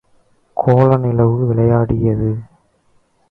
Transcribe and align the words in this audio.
கோல 0.57 0.97
நிலவு 0.97 1.45
விளையாடியது. 1.47 2.31